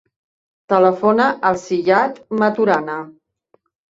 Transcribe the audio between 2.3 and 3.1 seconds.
Maturana.